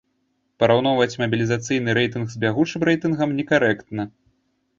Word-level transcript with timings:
Параўноўваць 0.61 1.19
мабілізацыйны 1.23 1.89
рэйтынг 1.99 2.27
з 2.37 2.41
бягучым 2.45 2.81
рэйтынгам 2.91 3.37
некарэктна. 3.43 4.09